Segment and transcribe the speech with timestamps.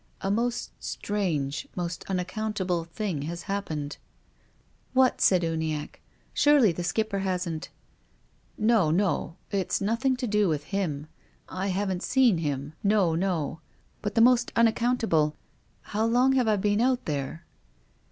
[0.21, 3.97] "A most strange, most unaccountable, thing has happened."
[4.93, 6.01] "What?" said Uniacke.
[6.33, 7.69] "Surely the Skipper hasn't
[8.73, 9.35] —""No, no.
[9.51, 11.05] It's nothing to do with him.
[11.47, 12.73] I haven't seen him.
[12.83, 13.61] No, no—
[14.01, 15.35] but the most unac countable—
[15.93, 17.45] how long have I been out there?"